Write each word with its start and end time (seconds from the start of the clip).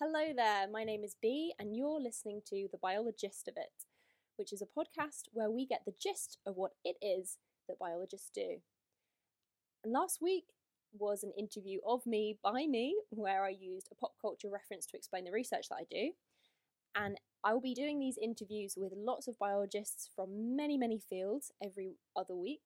Hello 0.00 0.32
there, 0.32 0.68
my 0.70 0.84
name 0.84 1.02
is 1.02 1.16
Bee, 1.20 1.54
and 1.58 1.76
you're 1.76 2.00
listening 2.00 2.40
to 2.48 2.68
The 2.70 2.78
Biologist 2.78 3.48
of 3.48 3.56
It, 3.56 3.84
which 4.36 4.52
is 4.52 4.62
a 4.62 4.64
podcast 4.64 5.24
where 5.32 5.50
we 5.50 5.66
get 5.66 5.80
the 5.84 5.94
gist 6.00 6.38
of 6.46 6.54
what 6.56 6.74
it 6.84 6.94
is 7.02 7.38
that 7.66 7.80
biologists 7.80 8.30
do. 8.32 8.58
And 9.82 9.92
last 9.92 10.22
week 10.22 10.44
was 10.96 11.24
an 11.24 11.32
interview 11.36 11.80
of 11.84 12.06
me 12.06 12.38
by 12.44 12.66
me, 12.68 12.96
where 13.10 13.44
I 13.44 13.48
used 13.48 13.88
a 13.90 13.96
pop 13.96 14.12
culture 14.22 14.48
reference 14.48 14.86
to 14.86 14.96
explain 14.96 15.24
the 15.24 15.32
research 15.32 15.68
that 15.68 15.78
I 15.80 15.86
do. 15.90 16.12
And 16.94 17.16
I 17.42 17.52
will 17.52 17.60
be 17.60 17.74
doing 17.74 17.98
these 17.98 18.18
interviews 18.22 18.74
with 18.76 18.92
lots 18.94 19.26
of 19.26 19.36
biologists 19.36 20.10
from 20.14 20.54
many, 20.54 20.78
many 20.78 21.00
fields 21.00 21.50
every 21.60 21.96
other 22.16 22.36
week. 22.36 22.60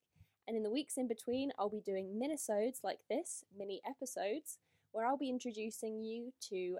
And 0.46 0.55
in 0.55 0.62
the 0.62 0.71
weeks 0.71 0.99
in 0.99 1.09
between, 1.09 1.51
I'll 1.59 1.71
be 1.71 1.80
doing 1.80 2.21
minisodes 2.23 2.85
like 2.85 2.99
this, 3.09 3.43
mini 3.57 3.80
episodes, 3.89 4.59
where 4.91 5.07
I'll 5.07 5.17
be 5.17 5.30
introducing 5.30 6.03
you 6.03 6.35
to 6.51 6.77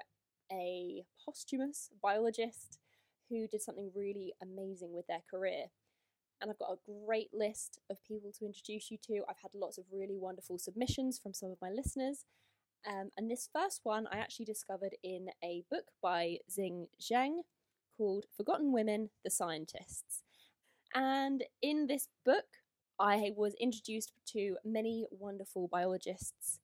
a 0.53 1.05
posthumous 1.25 1.91
biologist 2.03 2.79
who 3.29 3.47
did 3.49 3.63
something 3.63 3.91
really 3.95 4.33
amazing 4.43 4.93
with 4.93 5.07
their 5.07 5.23
career. 5.31 5.67
And 6.41 6.51
I've 6.51 6.59
got 6.59 6.73
a 6.73 7.07
great 7.07 7.31
list 7.33 7.79
of 7.89 8.03
people 8.05 8.33
to 8.39 8.45
introduce 8.45 8.91
you 8.91 8.99
to. 9.07 9.23
I've 9.29 9.41
had 9.41 9.53
lots 9.55 9.79
of 9.79 9.85
really 9.93 10.19
wonderful 10.19 10.59
submissions 10.59 11.19
from 11.19 11.33
some 11.33 11.51
of 11.51 11.59
my 11.63 11.71
listeners. 11.71 12.25
Um, 12.87 13.11
and 13.17 13.31
this 13.31 13.49
first 13.53 13.81
one 13.85 14.07
I 14.11 14.19
actually 14.19 14.47
discovered 14.47 14.97
in 15.05 15.29
a 15.43 15.63
book 15.71 15.85
by 16.03 16.39
Zing 16.51 16.89
Tsjeng 17.01 17.43
called 17.97 18.27
Forgotten 18.37 18.73
Women, 18.73 19.11
the 19.25 19.31
Scientists. 19.31 20.25
And 20.95 21.45
in 21.63 21.87
this 21.87 22.09
book, 22.25 22.45
I 22.99 23.31
was 23.37 23.55
introduced 23.61 24.13
to 24.33 24.57
many 24.65 25.07
wonderful 25.11 25.69
biologists 25.69 26.59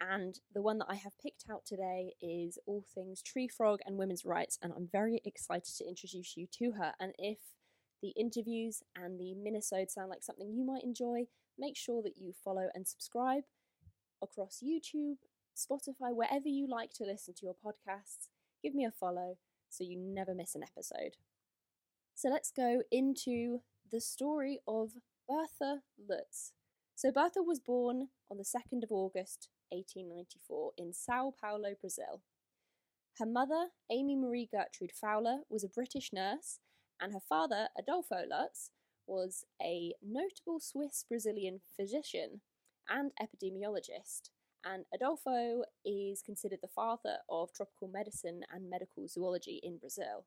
and 0.00 0.40
the 0.54 0.62
one 0.62 0.78
that 0.78 0.88
I 0.88 0.94
have 0.94 1.18
picked 1.22 1.44
out 1.50 1.66
today 1.66 2.14
is 2.20 2.58
all 2.66 2.84
things 2.94 3.22
tree 3.22 3.48
frog 3.48 3.80
and 3.84 3.98
women's 3.98 4.24
rights, 4.24 4.58
and 4.62 4.72
I'm 4.74 4.88
very 4.90 5.20
excited 5.24 5.74
to 5.76 5.88
introduce 5.88 6.36
you 6.36 6.46
to 6.58 6.72
her. 6.72 6.94
And 6.98 7.12
if 7.18 7.38
the 8.02 8.12
interviews 8.16 8.82
and 8.96 9.20
the 9.20 9.34
minisodes 9.34 9.90
sound 9.90 10.08
like 10.08 10.22
something 10.22 10.52
you 10.52 10.64
might 10.64 10.84
enjoy, 10.84 11.26
make 11.58 11.76
sure 11.76 12.02
that 12.02 12.16
you 12.16 12.32
follow 12.32 12.68
and 12.74 12.88
subscribe 12.88 13.42
across 14.22 14.62
YouTube, 14.64 15.16
Spotify, 15.54 16.14
wherever 16.14 16.48
you 16.48 16.66
like 16.66 16.92
to 16.94 17.04
listen 17.04 17.34
to 17.34 17.46
your 17.46 17.54
podcasts. 17.54 18.28
Give 18.62 18.74
me 18.74 18.84
a 18.84 18.90
follow 18.90 19.36
so 19.68 19.84
you 19.84 19.98
never 19.98 20.34
miss 20.34 20.54
an 20.54 20.62
episode. 20.62 21.16
So 22.14 22.28
let's 22.28 22.50
go 22.50 22.82
into 22.90 23.60
the 23.90 24.00
story 24.00 24.60
of 24.66 24.92
Bertha 25.28 25.82
Lutz. 25.98 26.52
So 26.94 27.10
Bertha 27.10 27.42
was 27.42 27.60
born 27.60 28.08
on 28.30 28.38
the 28.38 28.44
2nd 28.44 28.82
of 28.82 28.90
August 28.90 29.48
1894 29.70 30.72
in 30.76 30.92
Sao 30.92 31.34
Paulo, 31.40 31.74
Brazil. 31.80 32.22
Her 33.18 33.26
mother, 33.26 33.68
Amy 33.90 34.16
Marie 34.16 34.48
Gertrude 34.50 34.92
Fowler, 34.92 35.40
was 35.48 35.64
a 35.64 35.68
British 35.68 36.12
nurse, 36.12 36.60
and 37.00 37.12
her 37.12 37.20
father, 37.20 37.68
Adolfo 37.78 38.24
Lutz, 38.28 38.70
was 39.06 39.44
a 39.60 39.92
notable 40.02 40.60
Swiss 40.60 41.04
Brazilian 41.08 41.60
physician 41.76 42.40
and 42.88 43.10
epidemiologist. 43.20 44.30
And 44.64 44.84
Adolfo 44.94 45.64
is 45.84 46.22
considered 46.22 46.60
the 46.62 46.68
father 46.68 47.18
of 47.28 47.52
tropical 47.52 47.88
medicine 47.88 48.42
and 48.52 48.68
medical 48.68 49.08
zoology 49.08 49.60
in 49.62 49.78
Brazil. 49.78 50.26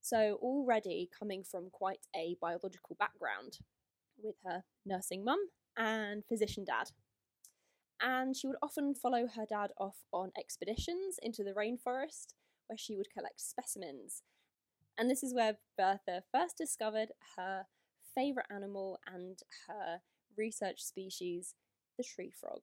So, 0.00 0.38
already 0.40 1.10
coming 1.16 1.44
from 1.44 1.68
quite 1.70 2.06
a 2.16 2.36
biological 2.40 2.96
background 2.98 3.58
with 4.22 4.36
her 4.44 4.64
nursing 4.86 5.24
mum 5.24 5.40
and 5.76 6.24
physician 6.24 6.64
dad 6.64 6.90
and 8.00 8.36
she 8.36 8.46
would 8.46 8.56
often 8.62 8.94
follow 8.94 9.26
her 9.26 9.46
dad 9.48 9.70
off 9.78 9.96
on 10.12 10.32
expeditions 10.38 11.18
into 11.22 11.42
the 11.42 11.52
rainforest 11.52 12.34
where 12.66 12.78
she 12.78 12.96
would 12.96 13.10
collect 13.12 13.40
specimens. 13.40 14.22
And 14.96 15.10
this 15.10 15.22
is 15.22 15.34
where 15.34 15.58
Bertha 15.76 16.22
first 16.32 16.56
discovered 16.56 17.10
her 17.36 17.66
favourite 18.14 18.48
animal 18.50 18.98
and 19.06 19.38
her 19.68 20.00
research 20.36 20.82
species, 20.82 21.54
the 21.96 22.04
tree 22.04 22.30
frog. 22.30 22.62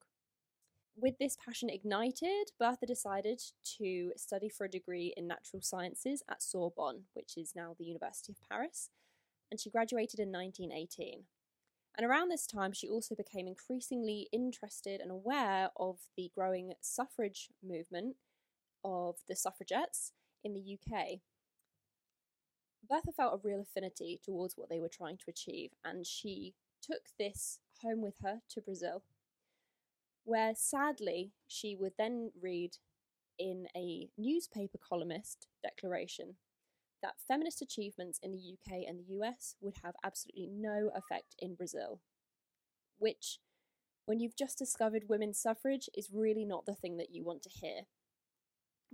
With 0.97 1.17
this 1.19 1.37
passion 1.43 1.69
ignited, 1.69 2.51
Bertha 2.57 2.85
decided 2.85 3.41
to 3.77 4.13
study 4.15 4.47
for 4.47 4.65
a 4.65 4.69
degree 4.69 5.13
in 5.17 5.27
natural 5.27 5.61
sciences 5.61 6.23
at 6.29 6.41
Sorbonne, 6.41 7.03
which 7.13 7.37
is 7.37 7.53
now 7.53 7.75
the 7.77 7.85
University 7.85 8.31
of 8.31 8.49
Paris, 8.49 8.89
and 9.51 9.59
she 9.59 9.69
graduated 9.69 10.19
in 10.19 10.31
1918. 10.31 11.23
And 11.97 12.05
around 12.05 12.29
this 12.29 12.45
time, 12.45 12.73
she 12.73 12.89
also 12.89 13.15
became 13.15 13.47
increasingly 13.47 14.27
interested 14.33 14.99
and 14.99 15.11
aware 15.11 15.69
of 15.77 15.99
the 16.17 16.29
growing 16.35 16.73
suffrage 16.81 17.49
movement 17.63 18.17
of 18.83 19.15
the 19.27 19.35
suffragettes 19.35 20.11
in 20.43 20.53
the 20.53 20.77
UK. 20.77 21.19
Bertha 22.87 23.11
felt 23.13 23.33
a 23.33 23.47
real 23.47 23.61
affinity 23.61 24.19
towards 24.23 24.55
what 24.57 24.69
they 24.69 24.79
were 24.79 24.89
trying 24.89 25.17
to 25.17 25.29
achieve, 25.29 25.71
and 25.83 26.05
she 26.05 26.53
took 26.81 27.03
this 27.17 27.59
home 27.81 28.01
with 28.01 28.15
her 28.21 28.41
to 28.49 28.61
Brazil, 28.61 29.03
where 30.23 30.53
sadly 30.55 31.31
she 31.47 31.75
would 31.75 31.93
then 31.97 32.31
read 32.39 32.77
in 33.39 33.67
a 33.75 34.09
newspaper 34.17 34.77
columnist 34.77 35.47
declaration 35.63 36.35
that 37.01 37.15
feminist 37.27 37.61
achievements 37.61 38.19
in 38.21 38.31
the 38.31 38.53
UK 38.53 38.83
and 38.87 38.99
the 38.99 39.13
US 39.19 39.55
would 39.61 39.75
have 39.83 39.95
absolutely 40.03 40.47
no 40.47 40.91
effect 40.95 41.35
in 41.39 41.55
Brazil. 41.55 41.99
Which, 42.97 43.39
when 44.05 44.19
you've 44.19 44.35
just 44.35 44.57
discovered 44.57 45.09
women's 45.09 45.39
suffrage, 45.39 45.89
is 45.95 46.09
really 46.13 46.45
not 46.45 46.65
the 46.65 46.75
thing 46.75 46.97
that 46.97 47.11
you 47.11 47.23
want 47.23 47.43
to 47.43 47.49
hear. 47.49 47.81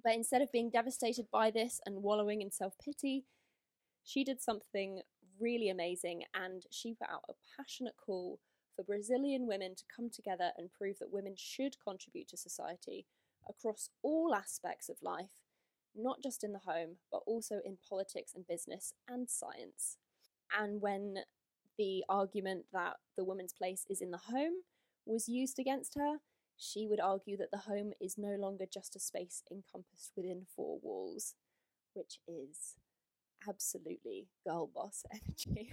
But 0.03 0.15
instead 0.15 0.41
of 0.41 0.51
being 0.51 0.69
devastated 0.69 1.27
by 1.31 1.51
this 1.51 1.79
and 1.85 2.03
wallowing 2.03 2.41
in 2.41 2.51
self 2.51 2.73
pity, 2.83 3.25
she 4.03 4.23
did 4.23 4.41
something 4.41 5.01
really 5.39 5.69
amazing 5.69 6.23
and 6.33 6.63
she 6.71 6.93
put 6.93 7.09
out 7.09 7.23
a 7.29 7.33
passionate 7.57 7.95
call 8.03 8.39
for 8.75 8.83
Brazilian 8.83 9.47
women 9.47 9.75
to 9.75 9.83
come 9.93 10.09
together 10.09 10.51
and 10.57 10.71
prove 10.71 10.97
that 10.99 11.11
women 11.11 11.33
should 11.37 11.75
contribute 11.83 12.27
to 12.29 12.37
society 12.37 13.05
across 13.49 13.89
all 14.01 14.33
aspects 14.33 14.87
of 14.89 14.97
life 15.01 15.40
not 15.95 16.21
just 16.23 16.43
in 16.43 16.53
the 16.53 16.59
home, 16.59 16.97
but 17.11 17.21
also 17.25 17.59
in 17.65 17.77
politics 17.87 18.33
and 18.35 18.47
business 18.47 18.93
and 19.07 19.29
science. 19.29 19.97
And 20.57 20.81
when 20.81 21.17
the 21.77 22.03
argument 22.09 22.65
that 22.73 22.97
the 23.17 23.23
woman's 23.23 23.53
place 23.53 23.85
is 23.89 24.01
in 24.01 24.11
the 24.11 24.17
home 24.17 24.63
was 25.05 25.27
used 25.27 25.59
against 25.59 25.95
her, 25.95 26.17
she 26.57 26.87
would 26.87 26.99
argue 26.99 27.37
that 27.37 27.51
the 27.51 27.57
home 27.57 27.91
is 27.99 28.17
no 28.17 28.35
longer 28.35 28.65
just 28.71 28.95
a 28.95 28.99
space 28.99 29.41
encompassed 29.51 30.11
within 30.15 30.45
four 30.55 30.79
walls, 30.83 31.35
which 31.93 32.19
is 32.27 32.75
absolutely 33.47 34.27
girl 34.45 34.69
boss 34.73 35.03
energy. 35.11 35.71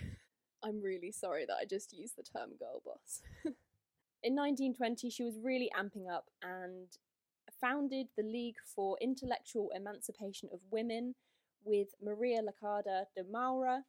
I'm 0.63 0.83
really 0.83 1.13
sorry 1.13 1.45
that 1.47 1.57
I 1.61 1.65
just 1.65 1.93
used 1.93 2.17
the 2.17 2.23
term 2.23 2.51
girl 2.59 2.83
boss. 2.85 3.23
in 4.23 4.35
1920, 4.35 5.11
she 5.11 5.23
was 5.23 5.39
really 5.43 5.71
amping 5.79 6.11
up 6.11 6.27
and 6.43 6.89
founded 7.61 8.09
the 8.17 8.23
League 8.23 8.57
for 8.65 8.97
Intellectual 9.01 9.71
Emancipation 9.75 10.49
of 10.53 10.61
Women 10.71 11.15
with 11.65 11.89
Maria 12.03 12.41
Lacerda 12.43 13.05
de 13.17 13.25
Moura, 13.25 13.83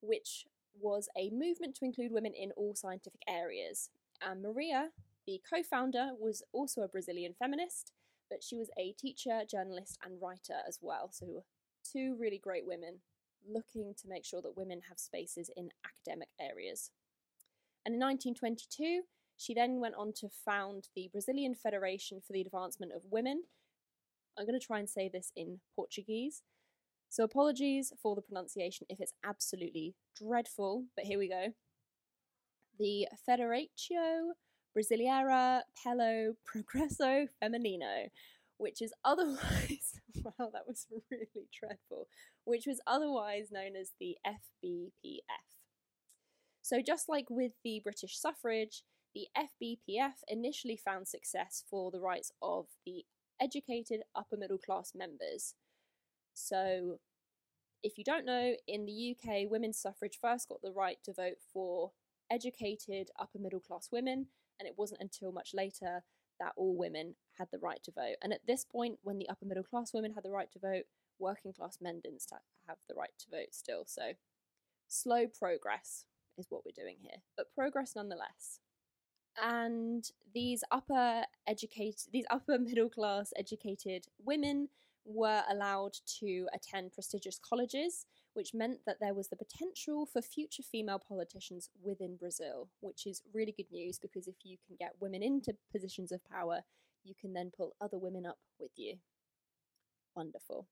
which 0.00 0.46
was 0.78 1.08
a 1.16 1.30
movement 1.30 1.74
to 1.76 1.84
include 1.84 2.12
women 2.12 2.32
in 2.34 2.52
all 2.52 2.74
scientific 2.74 3.20
areas. 3.28 3.90
And 4.22 4.42
Maria, 4.42 4.90
the 5.26 5.40
co 5.48 5.62
founder, 5.62 6.10
was 6.18 6.42
also 6.52 6.82
a 6.82 6.88
Brazilian 6.88 7.34
feminist, 7.38 7.92
but 8.28 8.42
she 8.42 8.56
was 8.56 8.70
a 8.78 8.92
teacher, 8.92 9.42
journalist, 9.50 9.98
and 10.04 10.20
writer 10.20 10.60
as 10.66 10.78
well. 10.80 11.10
So, 11.12 11.44
two 11.84 12.16
really 12.18 12.38
great 12.38 12.66
women 12.66 13.00
looking 13.48 13.94
to 14.00 14.08
make 14.08 14.24
sure 14.24 14.42
that 14.42 14.56
women 14.56 14.82
have 14.88 14.98
spaces 14.98 15.50
in 15.56 15.70
academic 15.84 16.28
areas. 16.38 16.90
And 17.86 17.94
in 17.94 18.00
1922, 18.00 19.02
she 19.40 19.54
then 19.54 19.80
went 19.80 19.94
on 19.94 20.12
to 20.16 20.28
found 20.28 20.88
the 20.94 21.08
Brazilian 21.10 21.54
Federation 21.54 22.20
for 22.20 22.34
the 22.34 22.42
Advancement 22.42 22.92
of 22.92 23.06
Women. 23.10 23.44
I'm 24.38 24.44
going 24.44 24.58
to 24.58 24.64
try 24.64 24.78
and 24.78 24.88
say 24.88 25.08
this 25.08 25.32
in 25.34 25.60
Portuguese. 25.74 26.42
So 27.08 27.24
apologies 27.24 27.90
for 28.02 28.14
the 28.14 28.20
pronunciation 28.20 28.86
if 28.90 29.00
it's 29.00 29.14
absolutely 29.24 29.94
dreadful, 30.14 30.84
but 30.94 31.06
here 31.06 31.18
we 31.18 31.30
go. 31.30 31.54
The 32.78 33.08
Federatio 33.26 34.32
Brasileira 34.76 35.62
pelo 35.82 36.34
Progresso 36.44 37.26
Feminino, 37.42 38.08
which 38.58 38.82
is 38.82 38.92
otherwise, 39.06 40.00
wow, 40.22 40.50
that 40.52 40.68
was 40.68 40.86
really 41.10 41.48
dreadful, 41.58 42.08
which 42.44 42.66
was 42.66 42.78
otherwise 42.86 43.48
known 43.50 43.74
as 43.74 43.92
the 43.98 44.18
FBPF. 44.26 45.50
So, 46.60 46.82
just 46.86 47.08
like 47.08 47.26
with 47.30 47.52
the 47.64 47.80
British 47.82 48.18
suffrage, 48.18 48.84
the 49.14 49.28
FBPF 49.36 50.14
initially 50.28 50.76
found 50.76 51.08
success 51.08 51.64
for 51.68 51.90
the 51.90 52.00
rights 52.00 52.32
of 52.42 52.66
the 52.84 53.04
educated 53.40 54.02
upper 54.14 54.36
middle 54.36 54.58
class 54.58 54.92
members. 54.94 55.54
So, 56.34 56.98
if 57.82 57.96
you 57.96 58.04
don't 58.04 58.26
know, 58.26 58.54
in 58.68 58.84
the 58.84 59.16
UK, 59.16 59.50
women's 59.50 59.80
suffrage 59.80 60.18
first 60.20 60.48
got 60.48 60.62
the 60.62 60.72
right 60.72 60.98
to 61.04 61.12
vote 61.12 61.38
for 61.52 61.92
educated 62.30 63.10
upper 63.18 63.38
middle 63.38 63.60
class 63.60 63.88
women, 63.90 64.26
and 64.58 64.68
it 64.68 64.74
wasn't 64.76 65.00
until 65.00 65.32
much 65.32 65.52
later 65.54 66.04
that 66.38 66.52
all 66.56 66.76
women 66.76 67.14
had 67.38 67.48
the 67.50 67.58
right 67.58 67.82
to 67.84 67.92
vote. 67.92 68.16
And 68.22 68.32
at 68.32 68.46
this 68.46 68.64
point, 68.64 68.98
when 69.02 69.18
the 69.18 69.28
upper 69.28 69.44
middle 69.44 69.64
class 69.64 69.92
women 69.92 70.14
had 70.14 70.24
the 70.24 70.30
right 70.30 70.50
to 70.52 70.58
vote, 70.58 70.84
working 71.18 71.52
class 71.52 71.78
men 71.80 72.00
didn't 72.02 72.24
have 72.66 72.78
the 72.88 72.94
right 72.94 73.10
to 73.18 73.30
vote 73.30 73.52
still. 73.52 73.84
So 73.86 74.12
slow 74.88 75.26
progress 75.26 76.04
is 76.38 76.46
what 76.48 76.62
we're 76.64 76.82
doing 76.82 76.96
here, 77.00 77.22
but 77.36 77.52
progress 77.54 77.92
nonetheless. 77.94 78.60
And 79.42 80.10
these 80.34 80.64
upper 80.70 81.24
educated, 81.46 82.08
these 82.12 82.26
upper 82.30 82.58
middle 82.58 82.88
class 82.88 83.32
educated 83.36 84.06
women 84.24 84.68
were 85.04 85.42
allowed 85.50 85.96
to 86.20 86.46
attend 86.54 86.92
prestigious 86.92 87.38
colleges, 87.38 88.06
which 88.34 88.54
meant 88.54 88.80
that 88.86 88.98
there 89.00 89.14
was 89.14 89.28
the 89.28 89.36
potential 89.36 90.06
for 90.06 90.22
future 90.22 90.62
female 90.62 90.98
politicians 90.98 91.70
within 91.82 92.16
Brazil, 92.16 92.68
which 92.80 93.06
is 93.06 93.22
really 93.32 93.52
good 93.56 93.70
news 93.72 93.98
because 93.98 94.28
if 94.28 94.36
you 94.44 94.56
can 94.66 94.76
get 94.78 94.94
women 95.00 95.22
into 95.22 95.54
positions 95.72 96.12
of 96.12 96.24
power, 96.24 96.60
you 97.02 97.14
can 97.18 97.32
then 97.32 97.50
pull 97.56 97.74
other 97.80 97.98
women 97.98 98.26
up 98.26 98.38
with 98.58 98.72
you. 98.76 98.96
Wonderful. 100.14 100.66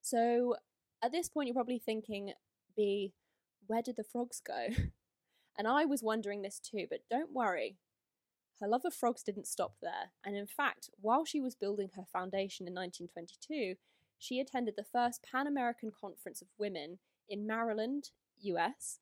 So 0.00 0.56
at 1.02 1.12
this 1.12 1.28
point, 1.28 1.48
you're 1.48 1.54
probably 1.54 1.78
thinking, 1.78 2.32
Bee, 2.76 3.12
where 3.66 3.82
did 3.82 3.96
the 3.96 4.04
frogs 4.04 4.40
go? 4.40 4.68
And 5.56 5.68
I 5.68 5.84
was 5.84 6.02
wondering 6.02 6.42
this 6.42 6.58
too, 6.58 6.86
but 6.90 7.00
don't 7.08 7.32
worry. 7.32 7.76
Her 8.60 8.68
love 8.68 8.82
of 8.84 8.94
frogs 8.94 9.22
didn't 9.22 9.46
stop 9.46 9.74
there, 9.82 10.12
and 10.24 10.36
in 10.36 10.46
fact, 10.46 10.90
while 11.00 11.24
she 11.24 11.40
was 11.40 11.54
building 11.54 11.90
her 11.96 12.04
foundation 12.10 12.66
in 12.66 12.74
1922, 12.74 13.74
she 14.18 14.40
attended 14.40 14.74
the 14.76 14.84
first 14.84 15.24
Pan 15.30 15.46
American 15.46 15.90
Conference 15.98 16.40
of 16.40 16.48
Women 16.58 16.98
in 17.28 17.46
Maryland, 17.46 18.10
US. 18.40 19.00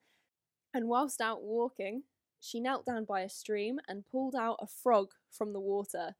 And 0.75 0.88
whilst 0.88 1.20
out 1.20 1.43
walking, 1.43 2.04
she 2.40 2.60
knelt 2.60 2.87
down 2.87 3.04
by 3.04 3.20
a 3.20 3.28
stream 3.28 3.78
and 3.87 4.06
pulled 4.10 4.34
out 4.34 4.58
a 4.60 4.66
frog 4.66 5.10
from 5.31 5.52
the 5.52 5.60
water 5.60 6.16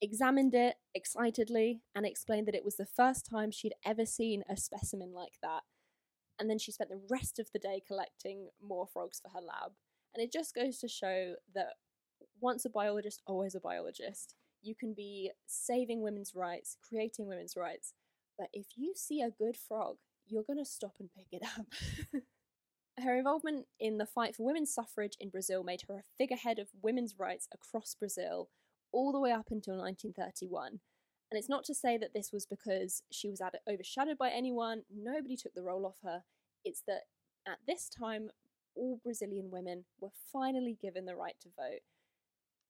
examined 0.00 0.54
it 0.54 0.76
excitedly, 0.94 1.82
and 1.94 2.06
explained 2.06 2.46
that 2.46 2.54
it 2.54 2.64
was 2.64 2.76
the 2.76 2.86
first 2.86 3.26
time 3.26 3.50
she'd 3.50 3.74
ever 3.84 4.06
seen 4.06 4.42
a 4.48 4.56
specimen 4.56 5.12
like 5.12 5.38
that. 5.42 5.62
And 6.38 6.48
then 6.48 6.58
she 6.58 6.72
spent 6.72 6.90
the 6.90 7.02
rest 7.10 7.38
of 7.38 7.50
the 7.52 7.58
day 7.58 7.82
collecting 7.86 8.48
more 8.66 8.86
frogs 8.86 9.20
for 9.20 9.28
her 9.30 9.44
lab. 9.44 9.72
And 10.14 10.24
it 10.24 10.32
just 10.32 10.54
goes 10.54 10.78
to 10.78 10.88
show 10.88 11.34
that 11.54 11.74
once 12.40 12.64
a 12.64 12.70
biologist, 12.70 13.22
always 13.26 13.54
a 13.54 13.60
biologist. 13.60 14.34
You 14.62 14.74
can 14.74 14.94
be 14.94 15.30
saving 15.46 16.02
women's 16.02 16.34
rights, 16.34 16.76
creating 16.86 17.26
women's 17.26 17.56
rights, 17.56 17.94
but 18.38 18.48
if 18.52 18.66
you 18.76 18.94
see 18.96 19.20
a 19.20 19.30
good 19.30 19.56
frog, 19.56 19.96
you're 20.26 20.44
going 20.44 20.58
to 20.58 20.64
stop 20.64 20.94
and 20.98 21.10
pick 21.14 21.26
it 21.32 21.42
up. 21.42 21.66
her 23.02 23.16
involvement 23.16 23.66
in 23.78 23.98
the 23.98 24.06
fight 24.06 24.36
for 24.36 24.44
women's 24.44 24.72
suffrage 24.72 25.16
in 25.20 25.30
Brazil 25.30 25.62
made 25.62 25.82
her 25.88 25.94
a 25.94 26.02
figurehead 26.18 26.58
of 26.58 26.68
women's 26.82 27.14
rights 27.18 27.48
across 27.52 27.94
Brazil, 27.94 28.48
all 28.92 29.12
the 29.12 29.20
way 29.20 29.32
up 29.32 29.46
until 29.50 29.78
1931. 29.78 30.80
And 31.30 31.38
it's 31.38 31.48
not 31.48 31.64
to 31.64 31.74
say 31.74 31.96
that 31.98 32.12
this 32.14 32.32
was 32.32 32.46
because 32.46 33.02
she 33.10 33.28
was 33.30 33.40
overshadowed 33.68 34.18
by 34.18 34.30
anyone, 34.30 34.82
nobody 34.92 35.36
took 35.36 35.54
the 35.54 35.62
role 35.62 35.86
off 35.86 35.96
her. 36.02 36.22
It's 36.64 36.82
that 36.88 37.02
at 37.46 37.58
this 37.66 37.88
time, 37.88 38.30
all 38.74 39.00
Brazilian 39.02 39.50
women 39.50 39.84
were 40.00 40.10
finally 40.32 40.76
given 40.80 41.04
the 41.04 41.16
right 41.16 41.36
to 41.42 41.48
vote. 41.56 41.80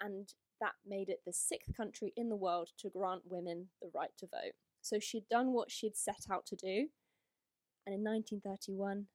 And 0.00 0.32
that 0.60 0.74
made 0.86 1.08
it 1.08 1.20
the 1.26 1.32
sixth 1.32 1.76
country 1.76 2.12
in 2.16 2.28
the 2.28 2.36
world 2.36 2.70
to 2.78 2.90
grant 2.90 3.22
women 3.24 3.68
the 3.80 3.90
right 3.94 4.10
to 4.18 4.26
vote. 4.26 4.52
So 4.80 4.98
she'd 4.98 5.28
done 5.28 5.52
what 5.52 5.70
she'd 5.70 5.96
set 5.96 6.26
out 6.30 6.46
to 6.46 6.56
do. 6.56 6.88
And 7.86 7.94
in 7.94 8.04
1931, 8.04 9.06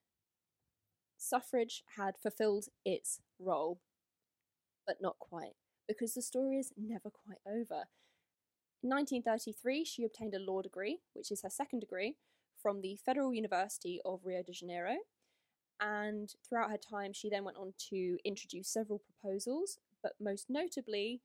suffrage 1.18 1.84
had 1.98 2.16
fulfilled 2.22 2.66
its 2.84 3.22
role, 3.40 3.80
but 4.86 4.98
not 5.02 5.18
quite 5.20 5.54
because 5.88 6.14
the 6.14 6.22
story 6.22 6.58
is 6.58 6.72
never 6.78 7.10
quite 7.10 7.40
over. 7.48 7.86
In 8.84 8.90
1933, 8.90 9.86
she 9.86 10.04
obtained 10.04 10.36
a 10.36 10.40
law 10.40 10.62
degree, 10.62 11.00
which 11.14 11.31
is 11.31 11.42
her 11.42 11.50
second 11.50 11.80
degree, 11.80 12.18
from 12.62 12.81
the 12.81 12.98
Federal 13.04 13.34
University 13.34 14.00
of 14.06 14.22
Rio 14.24 14.44
de 14.44 14.52
Janeiro. 14.52 14.96
And 15.80 16.31
throughout 16.48 16.72
her 16.72 16.78
time, 16.78 17.14
she 17.14 17.30
then 17.30 17.44
went 17.44 17.58
on 17.58 17.74
to 17.90 18.18
introduce 18.24 18.70
several 18.70 19.00
proposals, 19.00 19.80
but 20.06 20.13
most 20.22 20.52
notably, 20.52 21.22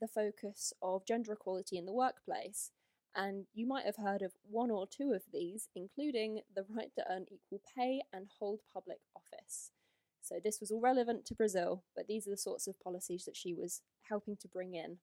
the 0.00 0.06
focus 0.06 0.72
of 0.80 1.04
gender 1.04 1.32
equality 1.32 1.76
in 1.76 1.86
the 1.86 1.92
workplace. 1.92 2.70
And 3.16 3.46
you 3.52 3.66
might 3.66 3.84
have 3.84 3.96
heard 3.96 4.22
of 4.22 4.30
one 4.48 4.70
or 4.70 4.86
two 4.86 5.12
of 5.12 5.22
these, 5.32 5.68
including 5.74 6.42
the 6.54 6.64
right 6.70 6.94
to 6.94 7.04
earn 7.10 7.26
equal 7.32 7.60
pay 7.76 8.00
and 8.12 8.28
hold 8.38 8.60
public 8.72 8.98
office. 9.16 9.72
So 10.20 10.36
this 10.42 10.60
was 10.60 10.70
all 10.70 10.80
relevant 10.80 11.26
to 11.26 11.34
Brazil, 11.34 11.82
but 11.96 12.06
these 12.06 12.28
are 12.28 12.30
the 12.30 12.36
sorts 12.36 12.68
of 12.68 12.78
policies 12.78 13.24
that 13.24 13.36
she 13.36 13.54
was 13.54 13.82
helping 14.08 14.36
to 14.36 14.46
bring 14.46 14.74
in 14.74 14.98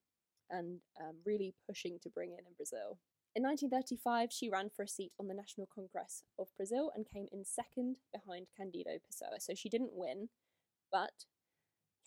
and 0.49 0.79
um, 0.97 1.17
really 1.25 1.53
pushing 1.67 1.99
to 2.01 2.09
bring 2.09 2.31
in 2.31 2.45
in 2.47 2.53
Brazil. 2.55 2.99
In 3.35 3.43
1935, 3.43 4.31
she 4.31 4.49
ran 4.49 4.69
for 4.73 4.83
a 4.83 4.87
seat 4.87 5.11
on 5.19 5.27
the 5.27 5.33
National 5.33 5.67
Congress 5.67 6.23
of 6.39 6.47
Brazil 6.55 6.89
and 6.95 7.05
came 7.05 7.27
in 7.33 7.43
second 7.43 7.97
behind 8.13 8.47
Candido 8.55 8.91
Pessoa. 8.91 9.41
So 9.41 9.55
she 9.55 9.67
didn't 9.67 9.91
win, 9.93 10.29
but 10.89 11.25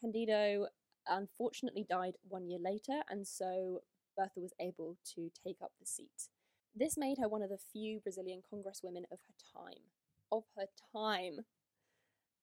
Candido 0.03 0.67
unfortunately 1.09 1.87
died 1.89 2.15
one 2.29 2.49
year 2.49 2.59
later, 2.63 3.03
and 3.09 3.27
so 3.27 3.83
Bertha 4.17 4.41
was 4.41 4.53
able 4.61 4.97
to 5.15 5.31
take 5.45 5.59
up 5.63 5.73
the 5.81 5.87
seat. 5.87 6.29
This 6.75 6.97
made 6.97 7.19
her 7.19 7.29
one 7.29 7.43
of 7.43 7.51
the 7.51 7.59
few 7.73 8.01
Brazilian 8.01 8.41
congresswomen 8.41 9.05
of 9.11 9.19
her 9.27 9.35
time. 9.55 9.83
Of 10.31 10.45
her 10.57 10.67
time. 10.93 11.41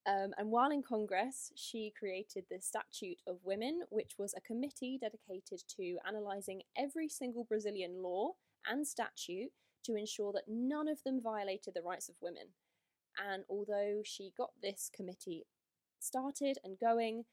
Um, 0.07 0.33
and 0.37 0.49
while 0.49 0.71
in 0.71 0.81
Congress, 0.81 1.51
she 1.55 1.93
created 1.97 2.45
the 2.49 2.61
Statute 2.61 3.21
of 3.27 3.37
Women, 3.43 3.81
which 3.89 4.13
was 4.17 4.33
a 4.33 4.41
committee 4.41 4.97
dedicated 4.99 5.61
to 5.77 5.97
analysing 6.05 6.61
every 6.77 7.09
single 7.09 7.43
Brazilian 7.43 8.01
law 8.01 8.31
and 8.67 8.87
statute 8.87 9.51
to 9.85 9.95
ensure 9.95 10.31
that 10.33 10.47
none 10.47 10.87
of 10.87 11.03
them 11.03 11.21
violated 11.21 11.73
the 11.73 11.81
rights 11.81 12.09
of 12.09 12.15
women. 12.21 12.49
And 13.17 13.43
although 13.49 14.01
she 14.03 14.31
got 14.37 14.51
this 14.61 14.89
committee 14.95 15.45
started 15.99 16.57
and 16.63 16.79
going, 16.79 17.25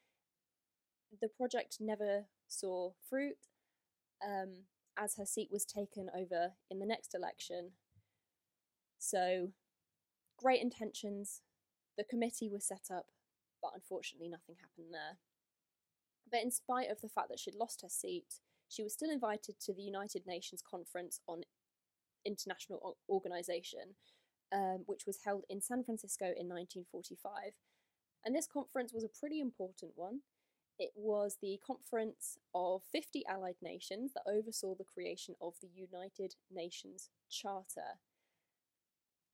the 1.21 1.29
project 1.29 1.79
never 1.81 2.27
saw 2.49 2.93
fruit 3.09 3.37
um, 4.25 4.65
as 4.99 5.17
her 5.17 5.27
seat 5.27 5.49
was 5.51 5.65
taken 5.65 6.11
over 6.15 6.53
in 6.71 6.79
the 6.79 6.87
next 6.87 7.15
election. 7.15 7.73
So, 8.99 9.51
great 10.39 10.63
intentions, 10.63 11.43
the 11.97 12.05
committee 12.05 12.49
was 12.49 12.67
set 12.67 12.89
up, 12.91 13.07
but 13.63 13.73
unfortunately 13.75 14.29
nothing 14.29 14.57
happened 14.61 14.93
there. 14.93 15.19
But 16.31 16.43
in 16.43 16.51
spite 16.51 16.91
of 16.91 17.01
the 17.01 17.09
fact 17.09 17.29
that 17.29 17.39
she'd 17.39 17.55
lost 17.55 17.83
her 17.83 17.89
seat, 17.89 18.41
she 18.69 18.83
was 18.83 18.93
still 18.93 19.11
invited 19.11 19.61
to 19.61 19.73
the 19.73 19.83
United 19.83 20.27
Nations 20.27 20.63
Conference 20.69 21.21
on 21.29 21.43
International 22.25 22.97
Organization, 23.09 23.95
um, 24.53 24.83
which 24.87 25.07
was 25.07 25.21
held 25.25 25.45
in 25.49 25.61
San 25.61 25.85
Francisco 25.85 26.27
in 26.27 26.49
1945. 26.49 27.53
And 28.25 28.35
this 28.35 28.49
conference 28.53 28.93
was 28.93 29.05
a 29.05 29.21
pretty 29.21 29.41
important 29.41 29.93
one. 29.95 30.21
It 30.79 30.93
was 30.95 31.39
the 31.41 31.59
conference 31.67 32.39
of 32.55 32.83
50 32.93 33.25
allied 33.27 33.57
nations 33.63 34.13
that 34.15 34.31
oversaw 34.31 34.75
the 34.75 34.85
creation 34.85 35.35
of 35.41 35.55
the 35.61 35.69
United 35.69 36.35
Nations 36.51 37.11
Charter 37.31 37.99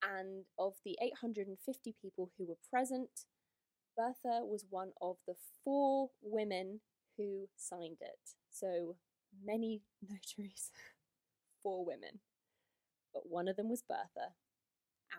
and 0.02 0.44
of 0.58 0.74
the 0.84 0.98
850 1.00 1.94
people 2.00 2.30
who 2.36 2.46
were 2.46 2.58
present, 2.70 3.26
Bertha 3.96 4.44
was 4.44 4.64
one 4.70 4.92
of 5.00 5.18
the 5.26 5.34
four 5.64 6.10
women 6.22 6.80
who 7.16 7.48
signed 7.56 7.98
it. 8.00 8.34
So 8.50 8.96
many 9.44 9.82
notaries, 10.02 10.70
four 11.62 11.84
women. 11.84 12.20
But 13.14 13.28
one 13.28 13.48
of 13.48 13.56
them 13.56 13.68
was 13.68 13.82
Bertha, 13.82 14.32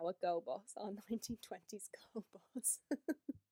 our 0.01 0.13
girl 0.21 0.41
boss, 0.41 0.73
our 0.77 0.91
1920s 1.11 1.89
girl 2.13 2.25
boss. 2.33 2.79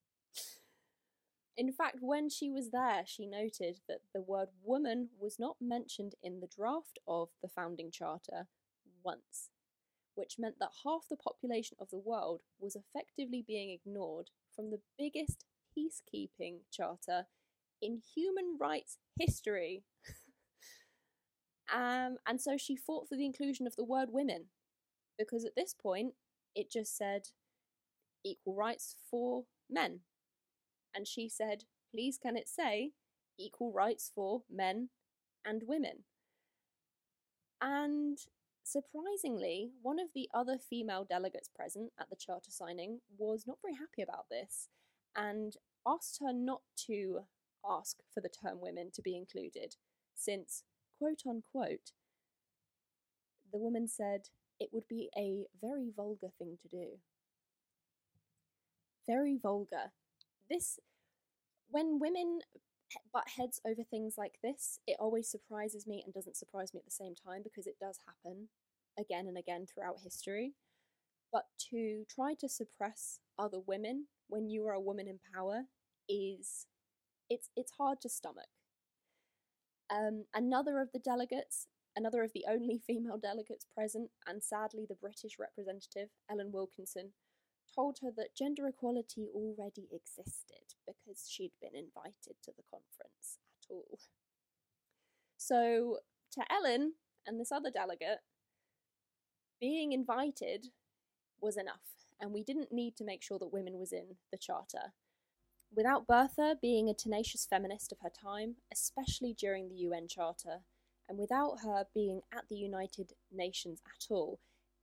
In 1.57 1.71
fact, 1.71 1.97
when 2.01 2.29
she 2.29 2.49
was 2.49 2.71
there, 2.71 3.03
she 3.05 3.25
noted 3.25 3.79
that 3.87 4.01
the 4.13 4.21
word 4.21 4.49
woman 4.63 5.09
was 5.19 5.37
not 5.37 5.57
mentioned 5.59 6.15
in 6.23 6.39
the 6.39 6.47
draft 6.47 6.99
of 7.07 7.29
the 7.41 7.49
founding 7.49 7.91
charter 7.91 8.47
once 9.03 9.49
which 10.15 10.35
meant 10.37 10.55
that 10.59 10.71
half 10.83 11.07
the 11.09 11.15
population 11.15 11.77
of 11.79 11.89
the 11.89 11.97
world 11.97 12.41
was 12.59 12.75
effectively 12.75 13.43
being 13.45 13.69
ignored 13.69 14.29
from 14.55 14.69
the 14.69 14.79
biggest 14.97 15.45
peacekeeping 15.77 16.59
charter 16.71 17.25
in 17.81 18.01
human 18.15 18.57
rights 18.59 18.97
history. 19.19 19.83
um, 21.73 22.17
and 22.27 22.39
so 22.39 22.57
she 22.57 22.75
fought 22.75 23.07
for 23.07 23.15
the 23.15 23.25
inclusion 23.25 23.65
of 23.65 23.75
the 23.75 23.83
word 23.83 24.09
women, 24.11 24.45
because 25.17 25.45
at 25.45 25.55
this 25.55 25.73
point 25.73 26.13
it 26.55 26.71
just 26.71 26.97
said 26.97 27.29
equal 28.23 28.55
rights 28.55 28.97
for 29.09 29.45
men. 29.69 30.01
And 30.95 31.07
she 31.07 31.29
said, 31.29 31.63
please 31.91 32.17
can 32.21 32.35
it 32.35 32.49
say 32.49 32.91
equal 33.39 33.71
rights 33.71 34.11
for 34.13 34.43
men 34.49 34.89
and 35.45 35.63
women? 35.65 36.03
And 37.61 38.17
Surprisingly, 38.63 39.71
one 39.81 39.99
of 39.99 40.09
the 40.13 40.29
other 40.33 40.57
female 40.57 41.03
delegates 41.03 41.49
present 41.49 41.91
at 41.99 42.09
the 42.09 42.15
charter 42.15 42.51
signing 42.51 43.01
was 43.17 43.45
not 43.47 43.57
very 43.61 43.75
happy 43.75 44.01
about 44.01 44.27
this 44.29 44.69
and 45.15 45.57
asked 45.85 46.19
her 46.21 46.31
not 46.31 46.61
to 46.87 47.21
ask 47.67 47.97
for 48.13 48.21
the 48.21 48.29
term 48.29 48.61
women 48.61 48.89
to 48.93 49.01
be 49.01 49.17
included, 49.17 49.75
since 50.15 50.63
quote 50.97 51.23
unquote, 51.27 51.91
the 53.51 53.59
woman 53.59 53.87
said, 53.87 54.29
it 54.59 54.69
would 54.71 54.87
be 54.87 55.09
a 55.17 55.45
very 55.59 55.91
vulgar 55.93 56.29
thing 56.37 56.57
to 56.61 56.67
do. 56.69 56.99
Very 59.07 59.37
vulgar. 59.41 59.91
This, 60.51 60.79
when 61.69 61.99
women 61.99 62.39
butt 63.13 63.29
heads 63.37 63.61
over 63.65 63.83
things 63.83 64.15
like 64.17 64.35
this, 64.43 64.79
it 64.85 64.97
always 64.99 65.29
surprises 65.29 65.87
me 65.87 66.01
and 66.03 66.13
doesn't 66.13 66.35
surprise 66.35 66.73
me 66.73 66.79
at 66.79 66.85
the 66.85 66.91
same 66.91 67.15
time 67.15 67.41
because 67.41 67.67
it 67.67 67.79
does 67.79 67.99
happen 68.05 68.49
again 68.99 69.27
and 69.27 69.37
again 69.37 69.65
throughout 69.65 69.99
history. 70.03 70.55
But 71.31 71.45
to 71.69 72.03
try 72.13 72.33
to 72.41 72.49
suppress 72.49 73.19
other 73.39 73.59
women 73.65 74.07
when 74.27 74.49
you 74.49 74.67
are 74.67 74.73
a 74.73 74.81
woman 74.81 75.07
in 75.07 75.19
power 75.33 75.63
is 76.09 76.65
it's 77.29 77.49
it's 77.55 77.71
hard 77.77 78.01
to 78.01 78.09
stomach. 78.09 78.51
Um, 79.89 80.25
another 80.33 80.81
of 80.81 80.89
the 80.91 80.99
delegates, 80.99 81.67
another 81.95 82.23
of 82.23 82.31
the 82.33 82.45
only 82.49 82.81
female 82.87 83.17
delegates 83.17 83.65
present, 83.73 84.09
and 84.27 84.43
sadly 84.43 84.85
the 84.87 84.95
British 84.95 85.37
representative, 85.39 86.09
Ellen 86.29 86.51
Wilkinson, 86.51 87.11
told 87.73 87.99
her 88.01 88.09
that 88.15 88.35
gender 88.35 88.67
equality 88.67 89.27
already 89.33 89.87
existed 89.91 90.75
because 90.85 91.27
she'd 91.29 91.51
been 91.61 91.75
invited 91.75 92.35
to 92.43 92.51
the 92.55 92.63
conference 92.69 93.39
at 93.57 93.73
all. 93.73 93.99
So, 95.37 95.99
to 96.33 96.41
Ellen 96.51 96.93
and 97.25 97.39
this 97.39 97.51
other 97.51 97.71
delegate, 97.71 98.19
being 99.59 99.91
invited 99.91 100.67
was 101.39 101.57
enough, 101.57 102.05
and 102.19 102.31
we 102.31 102.43
didn't 102.43 102.71
need 102.71 102.95
to 102.97 103.03
make 103.03 103.23
sure 103.23 103.39
that 103.39 103.53
women 103.53 103.79
was 103.79 103.91
in 103.91 104.17
the 104.31 104.37
charter. 104.37 104.93
Without 105.73 106.05
Bertha 106.05 106.57
being 106.61 106.89
a 106.89 106.93
tenacious 106.93 107.45
feminist 107.45 107.91
of 107.91 107.99
her 108.01 108.09
time, 108.09 108.55
especially 108.73 109.33
during 109.33 109.69
the 109.69 109.75
UN 109.75 110.07
Charter, 110.07 110.59
and 111.07 111.17
without 111.17 111.59
her 111.63 111.85
being 111.93 112.21
at 112.33 112.43
the 112.49 112.57
United 112.57 113.13
Nations 113.31 113.81
at 113.87 114.13
all, 114.13 114.39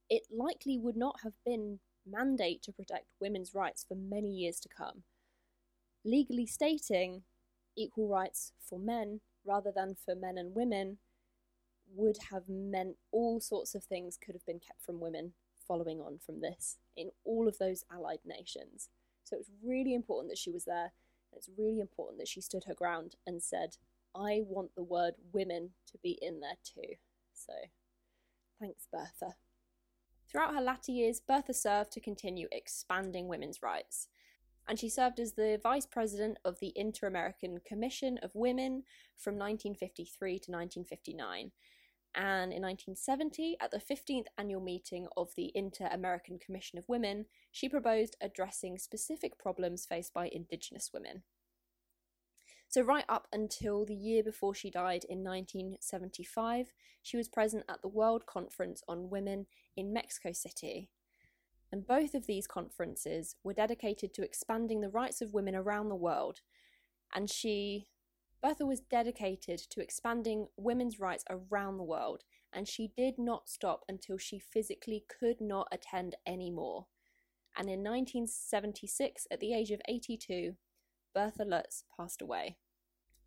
it 0.08 0.22
likely 0.30 0.78
would 0.78 0.96
not 0.96 1.20
have 1.22 1.34
been 1.44 1.80
mandate 2.10 2.62
to 2.62 2.72
protect 2.72 3.06
women's 3.20 3.54
rights 3.54 3.84
for 3.86 3.94
many 3.94 4.28
years 4.28 4.60
to 4.60 4.68
come. 4.68 5.02
Legally 6.04 6.46
stating 6.46 7.22
equal 7.76 8.08
rights 8.08 8.52
for 8.68 8.78
men 8.78 9.20
rather 9.44 9.72
than 9.74 9.94
for 9.94 10.14
men 10.14 10.38
and 10.38 10.54
women 10.54 10.98
would 11.94 12.18
have 12.30 12.48
meant 12.48 12.96
all 13.12 13.40
sorts 13.40 13.74
of 13.74 13.84
things 13.84 14.18
could 14.22 14.34
have 14.34 14.44
been 14.44 14.60
kept 14.60 14.82
from 14.84 15.00
women 15.00 15.32
following 15.66 16.00
on 16.00 16.18
from 16.24 16.40
this 16.40 16.78
in 16.96 17.10
all 17.24 17.48
of 17.48 17.58
those 17.58 17.84
allied 17.92 18.20
nations. 18.24 18.88
So 19.24 19.36
it's 19.36 19.50
really 19.62 19.94
important 19.94 20.30
that 20.30 20.38
she 20.38 20.50
was 20.50 20.64
there. 20.64 20.92
It's 21.32 21.50
really 21.56 21.80
important 21.80 22.18
that 22.18 22.28
she 22.28 22.40
stood 22.40 22.64
her 22.64 22.74
ground 22.74 23.14
and 23.26 23.42
said, 23.42 23.76
I 24.14 24.42
want 24.46 24.74
the 24.74 24.82
word 24.82 25.14
women 25.32 25.70
to 25.92 25.98
be 26.02 26.18
in 26.22 26.40
there 26.40 26.56
too. 26.64 26.94
So 27.34 27.52
thanks, 28.58 28.88
Bertha. 28.90 29.34
Throughout 30.30 30.54
her 30.54 30.60
latter 30.60 30.92
years, 30.92 31.20
Bertha 31.20 31.54
served 31.54 31.92
to 31.92 32.00
continue 32.00 32.48
expanding 32.52 33.28
women's 33.28 33.62
rights. 33.62 34.08
And 34.68 34.78
she 34.78 34.90
served 34.90 35.18
as 35.18 35.32
the 35.32 35.58
vice 35.62 35.86
president 35.86 36.38
of 36.44 36.60
the 36.60 36.72
Inter 36.76 37.06
American 37.06 37.58
Commission 37.64 38.18
of 38.22 38.34
Women 38.34 38.82
from 39.16 39.34
1953 39.34 40.30
to 40.30 40.50
1959 40.50 41.52
and 42.14 42.52
in 42.52 42.62
1970, 42.62 43.56
at 43.60 43.70
the 43.70 43.78
15th 43.78 44.26
annual 44.38 44.60
meeting 44.60 45.06
of 45.16 45.34
the 45.36 45.52
Inter 45.54 45.88
American 45.92 46.38
Commission 46.38 46.78
of 46.78 46.88
Women, 46.88 47.26
she 47.52 47.68
proposed 47.68 48.16
addressing 48.20 48.78
specific 48.78 49.38
problems 49.38 49.86
faced 49.86 50.14
by 50.14 50.28
Indigenous 50.28 50.90
women. 50.92 51.22
So, 52.68 52.82
right 52.82 53.04
up 53.08 53.26
until 53.32 53.86
the 53.86 53.94
year 53.94 54.22
before 54.22 54.54
she 54.54 54.70
died 54.70 55.04
in 55.08 55.24
1975, 55.24 56.72
she 57.02 57.16
was 57.16 57.28
present 57.28 57.64
at 57.68 57.80
the 57.80 57.88
World 57.88 58.26
Conference 58.26 58.82
on 58.86 59.08
Women 59.08 59.46
in 59.74 59.92
Mexico 59.92 60.32
City. 60.32 60.90
And 61.72 61.86
both 61.86 62.14
of 62.14 62.26
these 62.26 62.46
conferences 62.46 63.36
were 63.42 63.54
dedicated 63.54 64.12
to 64.14 64.22
expanding 64.22 64.80
the 64.80 64.90
rights 64.90 65.20
of 65.22 65.32
women 65.32 65.54
around 65.54 65.88
the 65.88 65.94
world. 65.94 66.40
And 67.14 67.30
she 67.30 67.88
Bertha 68.42 68.66
was 68.66 68.80
dedicated 68.80 69.58
to 69.58 69.80
expanding 69.80 70.48
women's 70.56 71.00
rights 71.00 71.24
around 71.28 71.76
the 71.76 71.84
world, 71.84 72.22
and 72.52 72.68
she 72.68 72.92
did 72.96 73.18
not 73.18 73.48
stop 73.48 73.84
until 73.88 74.16
she 74.16 74.38
physically 74.38 75.04
could 75.08 75.40
not 75.40 75.66
attend 75.72 76.14
anymore. 76.24 76.86
And 77.56 77.68
in 77.68 77.82
1976, 77.82 79.26
at 79.30 79.40
the 79.40 79.52
age 79.52 79.72
of 79.72 79.80
82, 79.88 80.54
Bertha 81.14 81.44
Lutz 81.44 81.84
passed 81.96 82.22
away. 82.22 82.56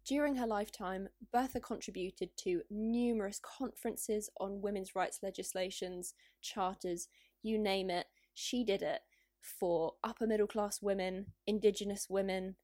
During 0.05 0.35
her 0.35 0.47
lifetime, 0.47 1.09
Bertha 1.31 1.59
contributed 1.59 2.35
to 2.37 2.63
numerous 2.69 3.39
conferences 3.39 4.29
on 4.39 4.61
women's 4.61 4.95
rights 4.95 5.19
legislations, 5.21 6.13
charters, 6.41 7.07
you 7.43 7.57
name 7.57 7.89
it, 7.89 8.07
she 8.33 8.63
did 8.63 8.81
it 8.81 9.01
for 9.41 9.93
upper 10.03 10.25
middle 10.27 10.47
class 10.47 10.81
women, 10.81 11.27
indigenous 11.45 12.07
women, 12.09 12.55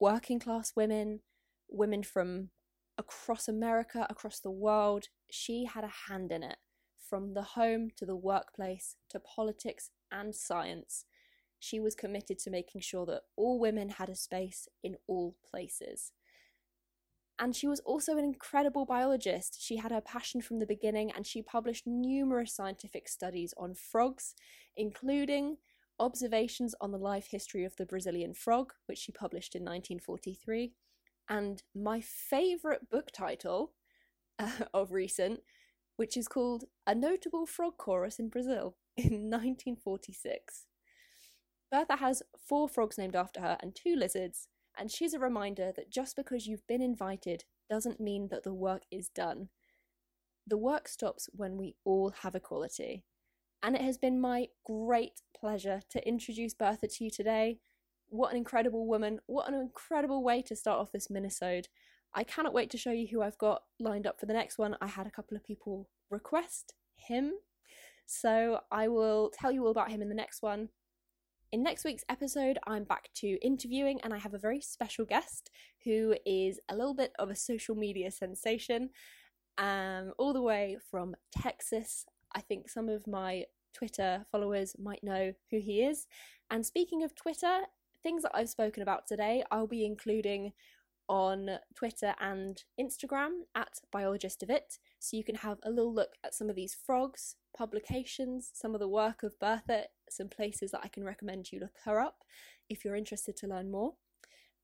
working 0.00 0.38
class 0.38 0.72
women, 0.76 1.20
women 1.68 2.02
from 2.02 2.50
across 2.96 3.48
America, 3.48 4.06
across 4.10 4.40
the 4.40 4.50
world. 4.50 5.08
She 5.30 5.64
had 5.64 5.84
a 5.84 6.08
hand 6.08 6.32
in 6.32 6.42
it, 6.42 6.58
from 6.98 7.34
the 7.34 7.42
home 7.42 7.90
to 7.96 8.06
the 8.06 8.16
workplace 8.16 8.96
to 9.10 9.20
politics 9.20 9.90
and 10.10 10.34
science. 10.34 11.04
She 11.58 11.80
was 11.80 11.94
committed 11.94 12.38
to 12.40 12.50
making 12.50 12.82
sure 12.82 13.06
that 13.06 13.22
all 13.36 13.58
women 13.58 13.90
had 13.90 14.08
a 14.08 14.14
space 14.14 14.68
in 14.82 14.96
all 15.06 15.36
places. 15.48 16.12
And 17.38 17.54
she 17.54 17.68
was 17.68 17.80
also 17.80 18.18
an 18.18 18.24
incredible 18.24 18.84
biologist. 18.84 19.62
She 19.62 19.76
had 19.76 19.92
her 19.92 20.00
passion 20.00 20.40
from 20.40 20.58
the 20.58 20.66
beginning 20.66 21.12
and 21.12 21.26
she 21.26 21.40
published 21.40 21.86
numerous 21.86 22.54
scientific 22.54 23.08
studies 23.08 23.54
on 23.56 23.74
frogs, 23.74 24.34
including 24.76 25.58
Observations 26.00 26.74
on 26.80 26.92
the 26.92 26.98
Life 26.98 27.28
History 27.30 27.64
of 27.64 27.76
the 27.76 27.86
Brazilian 27.86 28.32
Frog, 28.32 28.72
which 28.86 28.98
she 28.98 29.12
published 29.12 29.54
in 29.54 29.62
1943, 29.62 30.72
and 31.28 31.62
my 31.74 32.00
favourite 32.00 32.88
book 32.88 33.10
title 33.12 33.72
uh, 34.38 34.50
of 34.74 34.92
recent, 34.92 35.40
which 35.96 36.16
is 36.16 36.28
called 36.28 36.64
A 36.86 36.94
Notable 36.94 37.46
Frog 37.46 37.76
Chorus 37.78 38.18
in 38.18 38.28
Brazil 38.28 38.76
in 38.96 39.30
1946. 39.30 40.66
Bertha 41.70 41.96
has 41.96 42.22
four 42.38 42.68
frogs 42.68 42.96
named 42.96 43.14
after 43.14 43.40
her 43.40 43.58
and 43.60 43.74
two 43.74 43.94
lizards, 43.94 44.48
and 44.78 44.90
she's 44.90 45.12
a 45.12 45.18
reminder 45.18 45.72
that 45.76 45.90
just 45.90 46.16
because 46.16 46.46
you've 46.46 46.66
been 46.66 46.80
invited 46.80 47.44
doesn't 47.68 48.00
mean 48.00 48.28
that 48.30 48.42
the 48.42 48.54
work 48.54 48.82
is 48.90 49.08
done. 49.08 49.48
The 50.46 50.56
work 50.56 50.88
stops 50.88 51.28
when 51.32 51.58
we 51.58 51.76
all 51.84 52.14
have 52.22 52.34
equality. 52.34 53.04
And 53.62 53.74
it 53.74 53.82
has 53.82 53.98
been 53.98 54.20
my 54.20 54.48
great 54.64 55.20
pleasure 55.38 55.82
to 55.90 56.08
introduce 56.08 56.54
Bertha 56.54 56.86
to 56.86 57.04
you 57.04 57.10
today. 57.10 57.58
What 58.08 58.30
an 58.30 58.38
incredible 58.38 58.86
woman. 58.86 59.20
What 59.26 59.48
an 59.48 59.54
incredible 59.54 60.22
way 60.22 60.42
to 60.42 60.56
start 60.56 60.78
off 60.78 60.92
this 60.92 61.08
minisode. 61.08 61.66
I 62.14 62.24
cannot 62.24 62.54
wait 62.54 62.70
to 62.70 62.78
show 62.78 62.92
you 62.92 63.08
who 63.08 63.20
I've 63.20 63.36
got 63.36 63.62
lined 63.78 64.06
up 64.06 64.18
for 64.18 64.26
the 64.26 64.32
next 64.32 64.56
one. 64.58 64.76
I 64.80 64.86
had 64.86 65.06
a 65.06 65.10
couple 65.10 65.36
of 65.36 65.44
people 65.44 65.88
request 66.08 66.74
him. 66.96 67.32
So 68.06 68.60
I 68.70 68.88
will 68.88 69.30
tell 69.38 69.52
you 69.52 69.64
all 69.64 69.70
about 69.70 69.90
him 69.90 70.00
in 70.00 70.08
the 70.08 70.14
next 70.14 70.40
one. 70.40 70.70
In 71.50 71.62
next 71.62 71.82
week's 71.82 72.04
episode, 72.10 72.58
I'm 72.66 72.84
back 72.84 73.08
to 73.16 73.38
interviewing, 73.40 74.02
and 74.02 74.12
I 74.12 74.18
have 74.18 74.34
a 74.34 74.38
very 74.38 74.60
special 74.60 75.06
guest 75.06 75.50
who 75.82 76.14
is 76.26 76.60
a 76.68 76.76
little 76.76 76.92
bit 76.92 77.12
of 77.18 77.30
a 77.30 77.34
social 77.34 77.74
media 77.74 78.10
sensation, 78.10 78.90
um, 79.56 80.12
all 80.18 80.34
the 80.34 80.42
way 80.42 80.76
from 80.90 81.16
Texas. 81.32 82.04
I 82.34 82.42
think 82.42 82.68
some 82.68 82.90
of 82.90 83.06
my 83.06 83.44
Twitter 83.72 84.26
followers 84.30 84.76
might 84.78 85.02
know 85.02 85.32
who 85.50 85.58
he 85.58 85.82
is. 85.82 86.06
And 86.50 86.66
speaking 86.66 87.02
of 87.02 87.14
Twitter, 87.14 87.60
things 88.02 88.24
that 88.24 88.32
I've 88.34 88.50
spoken 88.50 88.82
about 88.82 89.06
today, 89.06 89.42
I'll 89.50 89.66
be 89.66 89.86
including 89.86 90.52
on 91.08 91.48
Twitter 91.74 92.14
and 92.20 92.62
Instagram 92.78 93.44
at 93.54 93.80
Biologist 93.90 94.42
of 94.42 94.50
It, 94.50 94.78
so 94.98 95.16
you 95.16 95.24
can 95.24 95.36
have 95.36 95.56
a 95.62 95.70
little 95.70 95.94
look 95.94 96.10
at 96.22 96.34
some 96.34 96.50
of 96.50 96.56
these 96.56 96.76
frogs, 96.84 97.36
publications, 97.58 98.50
some 98.54 98.74
of 98.74 98.80
the 98.80 98.88
work 98.88 99.24
of 99.24 99.38
Bertha, 99.40 99.84
some 100.08 100.28
places 100.28 100.70
that 100.70 100.82
I 100.84 100.88
can 100.88 101.04
recommend 101.04 101.50
you 101.50 101.58
look 101.58 101.74
her 101.84 102.00
up 102.00 102.22
if 102.70 102.84
you're 102.84 102.96
interested 102.96 103.36
to 103.38 103.48
learn 103.48 103.70
more. 103.70 103.94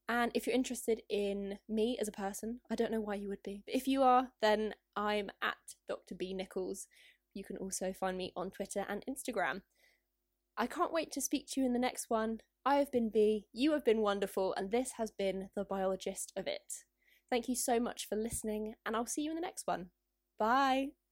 And 0.09 0.31
if 0.35 0.47
you're 0.47 0.55
interested 0.55 1.03
in 1.11 1.59
me 1.69 1.99
as 2.01 2.09
a 2.09 2.13
person, 2.13 2.61
I 2.71 2.77
don't 2.77 2.93
know 2.93 3.01
why 3.01 3.17
you 3.17 3.29
would 3.29 3.43
be, 3.43 3.63
but 3.67 3.75
if 3.75 3.89
you 3.89 4.03
are, 4.03 4.29
then 4.41 4.75
I'm 4.95 5.31
at 5.43 5.57
Dr. 5.89 6.15
Bee 6.15 6.35
Nichols, 6.35 6.87
you 7.35 7.43
can 7.43 7.57
also 7.57 7.93
find 7.93 8.17
me 8.17 8.33
on 8.37 8.51
Twitter 8.51 8.85
and 8.89 9.05
Instagram. 9.11 9.63
I 10.57 10.67
can't 10.67 10.93
wait 10.93 11.11
to 11.13 11.21
speak 11.21 11.49
to 11.49 11.61
you 11.61 11.67
in 11.67 11.73
the 11.73 11.79
next 11.79 12.11
one. 12.11 12.41
I 12.65 12.77
have 12.77 12.93
been 12.93 13.11
Bee, 13.11 13.47
you 13.53 13.73
have 13.73 13.85
been 13.85 14.01
wonderful, 14.01 14.55
and 14.57 14.71
this 14.71 14.93
has 14.99 15.11
been 15.11 15.49
the 15.57 15.65
biologist 15.65 16.33
of 16.37 16.47
it. 16.47 16.85
Thank 17.31 17.49
you 17.49 17.57
so 17.57 17.81
much 17.81 18.07
for 18.09 18.17
listening, 18.17 18.75
and 18.87 18.95
I'll 18.95 19.07
see 19.07 19.23
you 19.23 19.31
in 19.31 19.37
the 19.37 19.41
next 19.41 19.67
one. 19.67 19.91
Bye. 20.39 21.04